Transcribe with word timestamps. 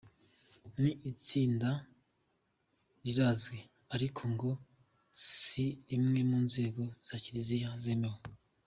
Iri 0.77 0.93
tsinda 1.25 1.69
rirazwi 3.03 3.59
ariko 3.95 4.21
ngo 4.33 4.49
si 5.31 5.65
rimwe 5.89 6.19
mu 6.29 6.37
nzego 6.47 6.83
za 7.07 7.15
Kiliziya 7.23 7.71
zemewe. 7.85 8.19